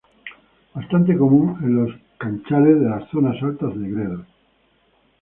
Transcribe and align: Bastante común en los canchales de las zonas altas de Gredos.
Bastante 0.73 1.15
común 1.15 1.59
en 1.63 1.75
los 1.75 1.91
canchales 2.17 2.79
de 2.79 2.89
las 2.89 3.07
zonas 3.11 3.35
altas 3.43 3.77
de 3.79 3.87
Gredos. 3.87 4.25